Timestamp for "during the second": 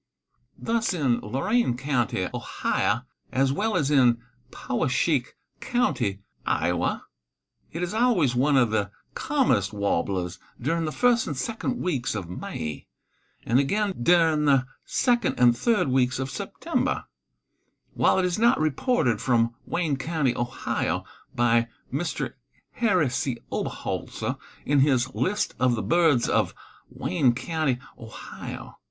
14.01-15.39